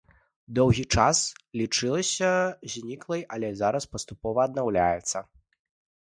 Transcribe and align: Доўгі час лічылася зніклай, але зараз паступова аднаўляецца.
Доўгі 0.59 0.83
час 0.99 1.17
лічылася 1.59 2.29
зніклай, 2.75 3.21
але 3.37 3.51
зараз 3.59 3.83
паступова 3.97 4.39
аднаўляецца. 4.49 5.23